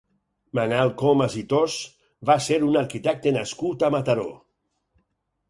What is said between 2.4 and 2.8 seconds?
ser